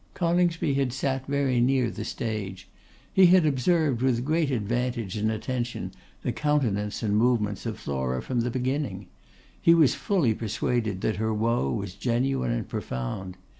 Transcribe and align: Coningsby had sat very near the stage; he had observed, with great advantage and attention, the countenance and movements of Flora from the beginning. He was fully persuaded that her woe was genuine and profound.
Coningsby 0.15 0.73
had 0.73 0.93
sat 0.93 1.27
very 1.27 1.59
near 1.61 1.91
the 1.91 2.03
stage; 2.03 2.67
he 3.13 3.27
had 3.27 3.45
observed, 3.45 4.01
with 4.01 4.25
great 4.25 4.49
advantage 4.49 5.15
and 5.15 5.29
attention, 5.29 5.91
the 6.23 6.31
countenance 6.31 7.03
and 7.03 7.15
movements 7.15 7.67
of 7.67 7.77
Flora 7.77 8.19
from 8.19 8.39
the 8.41 8.49
beginning. 8.49 9.05
He 9.61 9.75
was 9.75 9.93
fully 9.93 10.33
persuaded 10.33 11.01
that 11.01 11.17
her 11.17 11.31
woe 11.35 11.69
was 11.71 11.93
genuine 11.93 12.49
and 12.49 12.67
profound. 12.67 13.37